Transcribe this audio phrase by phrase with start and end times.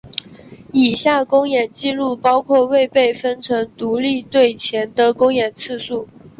[0.73, 6.07] 以下公演记录包括未被分成独立队前的公演次数。